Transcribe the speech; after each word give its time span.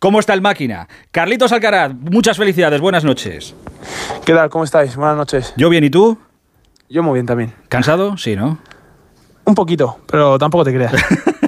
¿Cómo 0.00 0.20
está 0.20 0.32
el 0.32 0.40
máquina? 0.40 0.86
Carlitos 1.10 1.50
Alcaraz, 1.50 1.92
muchas 1.92 2.36
felicidades, 2.36 2.80
buenas 2.80 3.02
noches. 3.02 3.56
¿Qué 4.24 4.32
tal? 4.32 4.48
¿Cómo 4.48 4.62
estáis? 4.62 4.94
Buenas 4.94 5.16
noches. 5.16 5.52
Yo 5.56 5.68
bien, 5.68 5.82
¿y 5.82 5.90
tú? 5.90 6.16
Yo 6.88 7.02
muy 7.02 7.14
bien 7.14 7.26
también. 7.26 7.52
¿Cansado? 7.68 8.16
Sí, 8.16 8.36
¿no? 8.36 8.58
Un 9.44 9.56
poquito, 9.56 9.98
pero 10.06 10.38
tampoco 10.38 10.62
te 10.62 10.72
creas. 10.72 10.92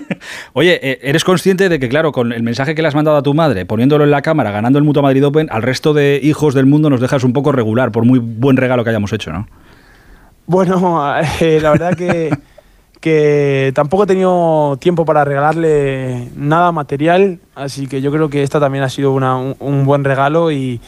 Oye, 0.52 0.80
eh, 0.82 0.98
¿eres 1.02 1.22
consciente 1.22 1.68
de 1.68 1.78
que, 1.78 1.88
claro, 1.88 2.10
con 2.10 2.32
el 2.32 2.42
mensaje 2.42 2.74
que 2.74 2.82
le 2.82 2.88
has 2.88 2.96
mandado 2.96 3.18
a 3.18 3.22
tu 3.22 3.34
madre, 3.34 3.66
poniéndolo 3.66 4.02
en 4.02 4.10
la 4.10 4.20
cámara, 4.20 4.50
ganando 4.50 4.80
el 4.80 4.84
Mutua 4.84 5.02
Madrid 5.02 5.24
Open, 5.24 5.46
al 5.52 5.62
resto 5.62 5.94
de 5.94 6.18
hijos 6.20 6.52
del 6.52 6.66
mundo 6.66 6.90
nos 6.90 7.00
dejas 7.00 7.22
un 7.22 7.32
poco 7.32 7.52
regular, 7.52 7.92
por 7.92 8.04
muy 8.04 8.18
buen 8.18 8.56
regalo 8.56 8.82
que 8.82 8.90
hayamos 8.90 9.12
hecho, 9.12 9.32
¿no? 9.32 9.46
Bueno, 10.46 11.14
eh, 11.40 11.60
la 11.62 11.70
verdad 11.70 11.94
que, 11.94 12.36
que 13.00 13.72
tampoco 13.74 14.04
he 14.04 14.06
tenido 14.06 14.76
tiempo 14.78 15.04
para 15.04 15.24
regalarle 15.24 16.28
nada 16.36 16.70
material, 16.72 17.38
así 17.54 17.86
que 17.86 18.00
yo 18.02 18.12
creo 18.12 18.28
que 18.28 18.42
esta 18.42 18.60
también 18.60 18.84
ha 18.84 18.88
sido 18.90 19.12
una- 19.12 19.36
un, 19.38 19.84
buen 19.86 20.04
regalo 20.04 20.52
y, 20.52 20.80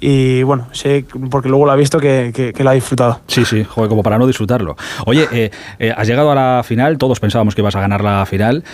y, 0.00 0.42
bueno, 0.42 0.66
sé, 0.72 1.04
porque 1.30 1.48
luego 1.48 1.64
lo 1.66 1.70
ha 1.72 1.76
visto, 1.76 2.00
que, 2.00 2.32
que, 2.34 2.52
que 2.52 2.64
lo 2.64 2.70
ha 2.70 2.72
disfrutado. 2.72 3.20
Sí, 3.28 3.44
sí, 3.44 3.62
joder, 3.64 3.88
como 3.88 4.02
para 4.02 4.18
no 4.18 4.26
disfrutarlo. 4.26 4.76
Oye, 5.06 5.28
eh, 5.32 5.50
eh, 5.78 5.94
has 5.96 6.08
llegado 6.08 6.32
a 6.32 6.34
la 6.34 6.62
final, 6.64 6.98
todos 6.98 7.20
pensábamos 7.20 7.54
que 7.54 7.60
ibas 7.60 7.76
a 7.76 7.80
ganar 7.80 8.02
la 8.02 8.26
final. 8.26 8.64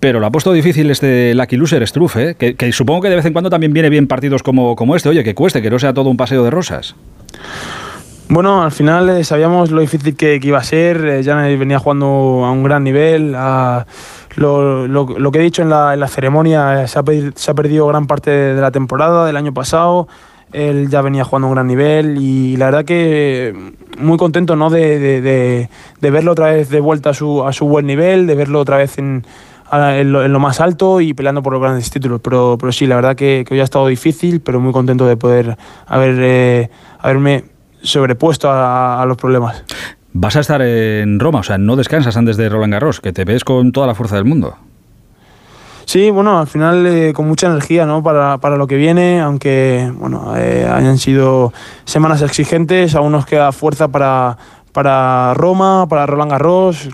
Pero 0.00 0.18
lo 0.18 0.26
ha 0.26 0.32
puesto 0.32 0.52
difícil 0.52 0.90
este 0.90 1.32
Lucky 1.32 1.56
Loser 1.56 1.86
Struff, 1.86 2.16
¿eh? 2.16 2.34
que, 2.36 2.56
que 2.56 2.72
supongo 2.72 3.02
que 3.02 3.08
de 3.08 3.14
vez 3.14 3.24
en 3.24 3.32
cuando 3.32 3.50
también 3.50 3.72
viene 3.72 3.88
bien 3.88 4.08
partidos 4.08 4.42
como, 4.42 4.74
como 4.74 4.96
este. 4.96 5.08
Oye, 5.08 5.22
que 5.22 5.32
cueste, 5.36 5.62
que 5.62 5.70
no 5.70 5.78
sea 5.78 5.94
todo 5.94 6.10
un 6.10 6.16
paseo 6.16 6.42
de 6.42 6.50
rosas. 6.50 6.96
Bueno, 8.32 8.62
al 8.62 8.72
final 8.72 9.10
eh, 9.10 9.24
sabíamos 9.24 9.70
lo 9.70 9.82
difícil 9.82 10.16
que, 10.16 10.40
que 10.40 10.48
iba 10.48 10.56
a 10.56 10.62
ser. 10.64 11.04
eh, 11.04 11.22
Janet 11.22 11.58
venía 11.58 11.78
jugando 11.78 12.06
a 12.46 12.50
un 12.50 12.62
gran 12.62 12.82
nivel. 12.82 13.34
a- 13.36 13.86
lo, 14.36 14.88
lo- 14.88 15.18
lo 15.18 15.30
que 15.30 15.38
he 15.40 15.42
dicho 15.42 15.60
en 15.60 15.68
la, 15.68 15.92
en 15.92 16.00
la 16.00 16.08
ceremonia, 16.08 16.82
eh, 16.82 16.88
se 16.88 16.98
ha, 16.98 17.02
se 17.34 17.50
ha 17.50 17.54
perdido 17.54 17.86
gran 17.88 18.06
parte 18.06 18.30
de 18.30 18.58
la 18.60 18.70
temporada 18.70 19.26
del 19.26 19.36
año 19.36 19.52
pasado. 19.52 20.08
Él 20.52 20.88
ya 20.88 21.02
venía 21.02 21.24
jugando 21.24 21.48
a 21.48 21.50
un 21.50 21.54
gran 21.56 21.66
nivel 21.66 22.16
y 22.22 22.56
la 22.56 22.66
verdad 22.66 22.84
que 22.86 23.74
muy 23.98 24.16
contento 24.16 24.56
¿no? 24.56 24.70
de, 24.70 24.98
de- 24.98 25.20
de- 25.20 25.68
de 26.00 26.10
verlo 26.10 26.32
otra 26.32 26.46
vez 26.52 26.70
de 26.70 26.80
vuelta 26.80 27.10
a 27.10 27.14
su, 27.14 27.44
a 27.46 27.52
su 27.52 27.66
buen 27.68 27.86
nivel, 27.86 28.26
de 28.26 28.34
verlo 28.34 28.60
otra 28.60 28.78
vez 28.78 28.96
en, 28.96 29.26
en, 29.70 30.10
lo, 30.12 30.24
en 30.24 30.32
lo 30.32 30.40
más 30.40 30.58
alto 30.60 31.02
y 31.02 31.12
peleando 31.12 31.42
por 31.42 31.52
los 31.52 31.60
grandes 31.60 31.90
títulos. 31.90 32.20
Pero, 32.24 32.56
pero 32.58 32.72
sí, 32.72 32.86
la 32.86 32.96
verdad 32.96 33.14
que, 33.14 33.44
que 33.46 33.52
hoy 33.52 33.60
ha 33.60 33.64
estado 33.64 33.88
difícil, 33.88 34.40
pero 34.40 34.58
muy 34.58 34.72
contento 34.72 35.06
de 35.06 35.18
poder 35.18 35.58
haber, 35.86 36.14
eh, 36.18 36.70
haberme 36.98 37.51
sobrepuesto 37.82 38.50
a, 38.50 39.02
a 39.02 39.06
los 39.06 39.16
problemas. 39.16 39.64
Vas 40.12 40.36
a 40.36 40.40
estar 40.40 40.60
en 40.60 41.18
Roma, 41.18 41.40
o 41.40 41.42
sea, 41.42 41.58
no 41.58 41.76
descansas 41.76 42.16
antes 42.16 42.36
de 42.36 42.48
Roland 42.48 42.72
Garros, 42.72 43.00
que 43.00 43.12
te 43.12 43.24
ves 43.24 43.44
con 43.44 43.72
toda 43.72 43.86
la 43.86 43.94
fuerza 43.94 44.16
del 44.16 44.24
mundo. 44.26 44.56
Sí, 45.84 46.10
bueno, 46.10 46.38
al 46.38 46.46
final 46.46 46.86
eh, 46.86 47.12
con 47.12 47.26
mucha 47.26 47.48
energía 47.48 47.86
¿no? 47.86 48.02
para, 48.02 48.38
para 48.38 48.56
lo 48.56 48.66
que 48.66 48.76
viene, 48.76 49.20
aunque 49.20 49.92
bueno, 49.96 50.34
eh, 50.36 50.66
hayan 50.72 50.98
sido 50.98 51.52
semanas 51.84 52.22
exigentes, 52.22 52.94
aún 52.94 53.12
nos 53.12 53.26
queda 53.26 53.52
fuerza 53.52 53.88
para, 53.88 54.38
para 54.72 55.34
Roma, 55.34 55.86
para 55.88 56.06
Roland 56.06 56.30
Garros. 56.30 56.88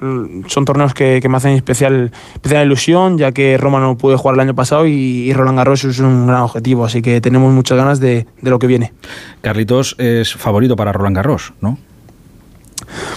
Son 0.46 0.64
torneos 0.64 0.94
que, 0.94 1.20
que 1.22 1.28
me 1.28 1.36
hacen 1.36 1.52
especial, 1.52 2.10
especial 2.34 2.66
ilusión, 2.66 3.18
ya 3.18 3.32
que 3.32 3.56
Roma 3.56 3.80
no 3.80 3.96
pude 3.96 4.16
jugar 4.16 4.34
el 4.34 4.40
año 4.40 4.54
pasado 4.54 4.86
y, 4.86 4.92
y 4.92 5.32
Roland 5.32 5.58
Garros 5.58 5.84
es 5.84 5.98
un 6.00 6.26
gran 6.26 6.42
objetivo, 6.42 6.84
así 6.84 7.02
que 7.02 7.20
tenemos 7.20 7.52
muchas 7.52 7.78
ganas 7.78 8.00
de, 8.00 8.26
de 8.40 8.50
lo 8.50 8.58
que 8.58 8.66
viene. 8.66 8.92
Carlitos 9.40 9.94
es 9.98 10.34
favorito 10.34 10.76
para 10.76 10.92
Roland 10.92 11.16
Garros, 11.16 11.52
¿no? 11.60 11.78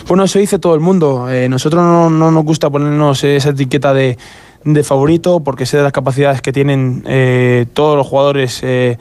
Bueno, 0.08 0.24
eso 0.24 0.40
dice 0.40 0.60
todo 0.60 0.76
el 0.76 0.82
mundo. 0.82 1.30
Eh, 1.30 1.48
nosotros 1.48 1.82
no, 1.84 2.10
no 2.10 2.32
nos 2.32 2.44
gusta 2.44 2.70
ponernos 2.70 3.24
esa 3.24 3.50
etiqueta 3.50 3.94
de, 3.94 4.18
de 4.64 4.84
favorito 4.84 5.40
porque 5.40 5.66
sé 5.66 5.78
de 5.78 5.84
las 5.84 5.92
capacidades 5.92 6.42
que 6.42 6.52
tienen 6.52 7.04
eh, 7.08 7.66
todos 7.74 7.98
los 7.98 8.06
jugadores 8.08 8.60
eh, 8.64 8.98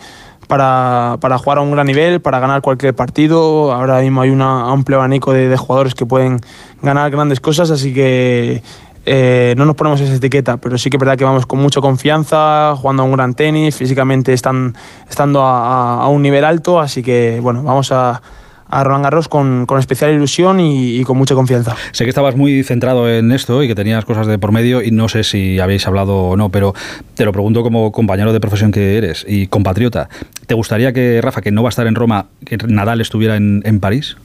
para, 0.50 1.16
para 1.20 1.38
jugar 1.38 1.58
a 1.58 1.60
un 1.60 1.70
gran 1.70 1.86
nivel, 1.86 2.20
para 2.20 2.40
ganar 2.40 2.60
cualquier 2.60 2.92
partido. 2.92 3.72
Ahora 3.72 4.00
mismo 4.00 4.20
hay 4.20 4.30
un 4.30 4.42
amplio 4.42 4.98
abanico 4.98 5.32
de, 5.32 5.56
jugadores 5.56 5.94
que 5.94 6.06
pueden 6.06 6.40
ganar 6.82 7.08
grandes 7.12 7.38
cosas, 7.38 7.70
así 7.70 7.94
que 7.94 8.60
eh, 9.06 9.54
no 9.56 9.64
nos 9.64 9.76
ponemos 9.76 10.00
esa 10.00 10.12
etiqueta, 10.12 10.56
pero 10.56 10.76
sí 10.76 10.90
que 10.90 10.96
es 10.96 10.98
verdad 10.98 11.16
que 11.16 11.22
vamos 11.22 11.46
con 11.46 11.60
mucha 11.60 11.80
confianza, 11.80 12.74
jugando 12.76 13.04
a 13.04 13.06
un 13.06 13.12
gran 13.12 13.34
tenis, 13.34 13.76
físicamente 13.76 14.32
están, 14.32 14.74
estando 15.08 15.40
a 15.42 16.08
un 16.08 16.20
nivel 16.20 16.44
alto, 16.44 16.80
así 16.80 17.00
que 17.00 17.38
bueno, 17.40 17.62
vamos 17.62 17.92
a, 17.92 18.20
a 18.70 18.84
Roland 18.84 19.04
Garros 19.04 19.28
con, 19.28 19.66
con 19.66 19.78
especial 19.78 20.12
ilusión 20.12 20.60
y, 20.60 20.98
y 20.98 21.04
con 21.04 21.18
mucha 21.18 21.34
confianza. 21.34 21.76
Sé 21.92 22.04
que 22.04 22.10
estabas 22.10 22.36
muy 22.36 22.62
centrado 22.62 23.08
en 23.08 23.32
esto 23.32 23.62
y 23.62 23.68
que 23.68 23.74
tenías 23.74 24.04
cosas 24.04 24.26
de 24.26 24.38
por 24.38 24.52
medio 24.52 24.82
y 24.82 24.90
no 24.90 25.08
sé 25.08 25.24
si 25.24 25.58
habéis 25.58 25.86
hablado 25.86 26.16
o 26.16 26.36
no, 26.36 26.48
pero 26.50 26.74
te 27.14 27.24
lo 27.24 27.32
pregunto 27.32 27.62
como 27.62 27.92
compañero 27.92 28.32
de 28.32 28.40
profesión 28.40 28.72
que 28.72 28.96
eres 28.96 29.24
y 29.28 29.46
compatriota. 29.48 30.08
¿Te 30.46 30.54
gustaría 30.54 30.92
que 30.92 31.20
Rafa, 31.22 31.40
que 31.40 31.50
no 31.50 31.62
va 31.62 31.68
a 31.68 31.70
estar 31.70 31.86
en 31.86 31.94
Roma, 31.94 32.26
que 32.44 32.56
Nadal 32.56 33.00
estuviera 33.00 33.36
en, 33.36 33.62
en 33.64 33.80
París? 33.80 34.16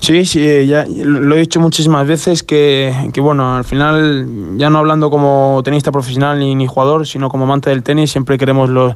Sí, 0.00 0.24
sí, 0.24 0.46
eh, 0.46 0.66
ya 0.66 0.86
lo 0.88 1.34
he 1.34 1.40
dicho 1.40 1.60
muchísimas 1.60 2.06
veces 2.06 2.42
que, 2.42 2.94
que, 3.12 3.20
bueno, 3.20 3.56
al 3.56 3.64
final, 3.64 4.56
ya 4.56 4.70
no 4.70 4.78
hablando 4.78 5.10
como 5.10 5.60
tenista 5.64 5.90
profesional 5.90 6.38
ni, 6.38 6.54
ni 6.54 6.66
jugador, 6.66 7.06
sino 7.06 7.28
como 7.28 7.44
amante 7.44 7.70
del 7.70 7.82
tenis, 7.82 8.10
siempre 8.10 8.38
queremos 8.38 8.70
los, 8.70 8.94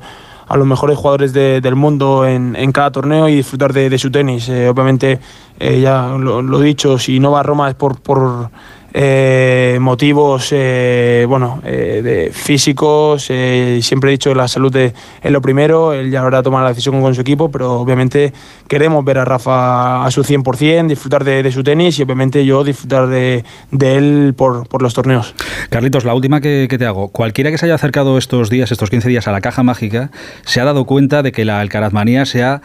a 0.48 0.56
los 0.56 0.66
mejores 0.66 0.96
jugadores 0.96 1.32
de- 1.32 1.60
del 1.60 1.74
mundo 1.74 2.24
en, 2.26 2.54
en 2.56 2.70
cada 2.72 2.90
torneo 2.90 3.28
y 3.28 3.34
disfrutar 3.36 3.72
de, 3.72 3.90
de 3.90 3.98
su 3.98 4.10
tenis. 4.10 4.48
Eh, 4.48 4.68
obviamente, 4.68 5.18
eh, 5.58 5.80
ya 5.80 6.08
lo, 6.18 6.40
he 6.62 6.64
dicho, 6.64 6.98
si 6.98 7.18
no 7.18 7.32
va 7.32 7.40
a 7.40 7.42
Roma 7.42 7.68
es 7.68 7.74
por, 7.74 8.00
por 8.00 8.50
eh, 8.98 9.76
motivos 9.78 10.48
eh, 10.52 11.26
bueno, 11.28 11.60
eh, 11.64 12.30
físicos. 12.32 13.26
eh, 13.28 13.78
siempre 13.82 14.08
he 14.08 14.12
dicho 14.12 14.30
que 14.30 14.36
la 14.36 14.48
salud 14.48 14.74
es, 14.74 14.94
lo 15.22 15.42
primero. 15.42 15.92
Él 15.92 16.10
ya 16.10 16.22
habrá 16.22 16.42
tomado 16.42 16.64
la 16.64 16.70
decisión 16.70 17.02
con 17.02 17.14
su 17.14 17.20
equipo, 17.20 17.50
pero 17.50 17.74
obviamente 17.74 18.32
queremos 18.68 19.04
ver 19.04 19.18
a 19.18 19.26
Rafa 19.26 20.06
a 20.06 20.10
su 20.10 20.22
100%, 20.22 20.86
disfrutar 20.88 21.24
de, 21.24 21.52
su 21.52 21.62
tenis 21.62 21.98
y 21.98 22.02
obviamente 22.04 22.46
yo 22.46 22.64
disfrutar 22.64 23.06
de, 23.08 23.44
él 23.78 24.32
por, 24.34 24.66
por 24.66 24.80
los 24.80 24.94
torneos. 24.94 25.34
Carlitos, 25.68 26.06
la 26.06 26.14
última 26.14 26.40
que, 26.40 26.66
que 26.70 26.78
te 26.78 26.86
hago. 26.86 27.08
Cualquiera 27.08 27.50
que 27.50 27.58
se 27.58 27.66
haya 27.66 27.74
acercado 27.74 28.16
estos 28.16 28.48
días, 28.48 28.72
estos 28.72 28.88
15 28.88 29.10
días 29.10 29.28
a 29.28 29.32
la 29.32 29.42
caja 29.42 29.62
mágica, 29.62 30.10
se 30.46 30.60
ha 30.62 30.64
dado 30.64 30.86
cuenta 30.86 31.22
de 31.22 31.32
que 31.32 31.44
la 31.44 31.60
alcarazmanía 31.60 32.24
se 32.24 32.42
ha 32.42 32.62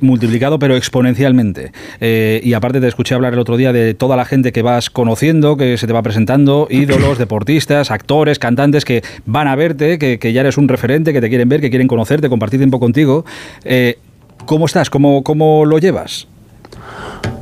multiplicado, 0.00 0.58
pero 0.58 0.76
exponencialmente. 0.76 1.72
Y 2.00 2.54
aparte 2.54 2.80
te 2.80 2.88
escuché 2.88 3.14
hablar 3.14 3.34
el 3.34 3.38
otro 3.38 3.58
día 3.58 3.74
de 3.74 3.92
toda 3.92 4.16
la 4.16 4.24
gente 4.24 4.50
que 4.50 4.62
vas 4.62 4.88
conociendo, 4.88 5.58
que 5.58 5.73
se 5.78 5.86
te 5.86 5.92
va 5.92 6.02
presentando, 6.02 6.66
ídolos, 6.70 7.18
deportistas, 7.18 7.90
actores, 7.90 8.38
cantantes 8.38 8.84
que 8.84 9.02
van 9.26 9.48
a 9.48 9.56
verte, 9.56 9.98
que, 9.98 10.18
que 10.18 10.32
ya 10.32 10.40
eres 10.42 10.56
un 10.58 10.68
referente, 10.68 11.12
que 11.12 11.20
te 11.20 11.28
quieren 11.28 11.48
ver, 11.48 11.60
que 11.60 11.70
quieren 11.70 11.88
conocerte, 11.88 12.28
compartir 12.28 12.60
tiempo 12.60 12.80
contigo. 12.80 13.24
Eh, 13.64 13.98
¿Cómo 14.46 14.66
estás? 14.66 14.90
¿Cómo, 14.90 15.22
¿Cómo 15.24 15.64
lo 15.64 15.78
llevas? 15.78 16.26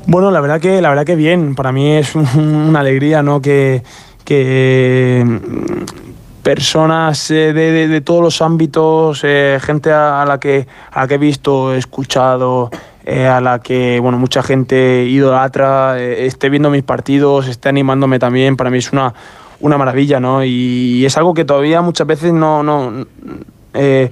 Bueno, 0.06 0.30
la 0.30 0.40
verdad 0.40 0.60
que, 0.60 0.80
la 0.80 0.88
verdad 0.88 1.04
que 1.04 1.16
bien. 1.16 1.54
Para 1.54 1.72
mí 1.72 1.92
es 1.92 2.14
un- 2.14 2.26
una 2.36 2.80
alegría, 2.80 3.22
¿no? 3.22 3.40
Que, 3.40 3.82
que 4.24 5.22
mm, 5.24 6.42
personas 6.42 7.30
eh, 7.30 7.52
de, 7.52 7.88
de- 7.88 8.00
todos 8.00 8.20
los 8.22 8.42
ámbitos, 8.42 9.20
eh, 9.24 9.58
gente 9.60 9.90
a, 9.92 10.22
a 10.22 10.26
la 10.26 10.38
que 10.40 10.66
a 10.90 11.02
la 11.02 11.08
que 11.08 11.14
he 11.14 11.18
visto, 11.18 11.74
he 11.74 11.78
escuchado, 11.78 12.70
eh, 13.04 13.26
a 13.26 13.40
la 13.40 13.58
que 13.60 13.98
bueno 14.00 14.18
mucha 14.18 14.42
gente 14.42 15.04
idolatra, 15.08 16.00
eh, 16.00 16.26
esté 16.26 16.48
viendo 16.50 16.70
mis 16.70 16.82
partidos, 16.82 17.48
esté 17.48 17.68
animándome 17.68 18.18
también. 18.18 18.56
Para 18.56 18.70
mí 18.70 18.78
es 18.78 18.92
una 18.92 19.14
una 19.60 19.78
maravilla, 19.78 20.18
¿no? 20.18 20.44
Y, 20.44 21.04
es 21.06 21.16
algo 21.16 21.34
que 21.34 21.44
todavía 21.44 21.82
muchas 21.82 22.04
veces 22.04 22.32
no, 22.32 22.64
no, 22.64 23.06
eh, 23.74 24.10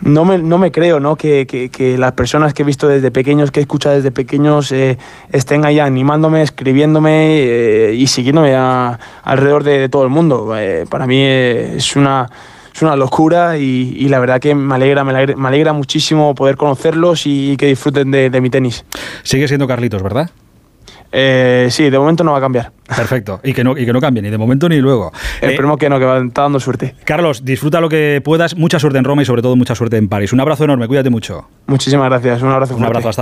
no, 0.00 0.24
me, 0.24 0.38
no 0.38 0.56
me 0.56 0.72
creo, 0.72 1.00
¿no? 1.00 1.16
Que, 1.16 1.46
que- 1.46 1.68
que 1.68 1.98
las 1.98 2.12
personas 2.12 2.54
que 2.54 2.62
he 2.62 2.64
visto 2.64 2.88
desde 2.88 3.10
pequeños, 3.10 3.50
que 3.50 3.60
he 3.60 3.62
escuchado 3.62 3.94
desde 3.94 4.10
pequeños, 4.10 4.72
estén 5.32 5.66
ahí 5.66 5.80
animándome, 5.80 6.40
escribiéndome 6.40 7.92
y 7.94 8.06
siguiéndome 8.06 8.54
a- 8.56 8.98
alrededor 9.22 9.64
de, 9.64 9.90
todo 9.90 10.02
el 10.04 10.08
mundo. 10.08 10.54
Para 10.88 11.06
mí 11.06 11.22
es 11.22 11.94
una... 11.94 12.30
Es 12.76 12.82
una 12.82 12.94
locura 12.94 13.56
y, 13.56 13.96
y 13.98 14.10
la 14.10 14.18
verdad 14.18 14.38
que 14.38 14.54
me 14.54 14.74
alegra, 14.74 15.02
me 15.02 15.12
alegra, 15.12 15.34
me 15.34 15.48
alegra 15.48 15.72
muchísimo 15.72 16.34
poder 16.34 16.58
conocerlos 16.58 17.22
y, 17.24 17.56
que 17.56 17.68
disfruten 17.68 18.10
de, 18.10 18.28
de 18.28 18.40
mi 18.42 18.50
tenis. 18.50 18.84
Sigue 19.22 19.48
siendo 19.48 19.66
Carlitos, 19.66 20.02
¿verdad? 20.02 20.28
Eh, 21.10 21.68
sí, 21.70 21.88
de 21.88 21.98
momento 21.98 22.22
no 22.22 22.32
va 22.32 22.38
a 22.38 22.40
cambiar. 22.42 22.72
Perfecto. 22.86 23.40
Y 23.42 23.54
que 23.54 23.64
no, 23.64 23.78
y 23.78 23.86
que 23.86 23.92
no 23.94 24.00
cambie, 24.00 24.22
ni 24.22 24.28
de 24.28 24.36
momento 24.36 24.68
ni 24.68 24.76
luego. 24.76 25.10
Eh, 25.40 25.52
Esperemos 25.52 25.78
que 25.78 25.88
no, 25.88 25.98
que 25.98 26.04
va, 26.04 26.18
está 26.18 26.42
dando 26.42 26.60
suerte. 26.60 26.94
Carlos, 27.04 27.46
disfruta 27.46 27.80
lo 27.80 27.88
que 27.88 28.20
puedas. 28.22 28.56
Mucha 28.56 28.78
suerte 28.78 28.98
en 28.98 29.04
Roma 29.04 29.22
y 29.22 29.24
sobre 29.24 29.40
todo 29.40 29.56
mucha 29.56 29.74
suerte 29.74 29.96
en 29.96 30.08
París. 30.08 30.34
Un 30.34 30.40
abrazo 30.40 30.64
enorme, 30.64 30.86
cuídate 30.86 31.08
mucho. 31.08 31.48
Muchísimas 31.68 32.10
gracias. 32.10 32.42
Un 32.42 32.50
abrazo. 32.50 32.74
Un 32.74 32.80
fuerte. 32.80 32.98
abrazo 32.98 33.08
hasta 33.08 33.14